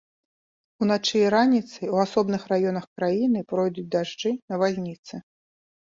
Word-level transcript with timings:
Уначы 0.83 1.13
і 1.19 1.27
раніцай 1.35 1.93
у 1.97 2.01
асобных 2.05 2.41
раёнах 2.55 2.85
краіны 2.99 3.47
пройдуць 3.55 3.89
дажджы, 3.95 4.37
навальніцы. 4.53 5.27